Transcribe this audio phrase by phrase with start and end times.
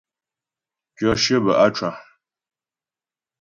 [0.95, 1.89] Tyɔ shyə bə á cwa.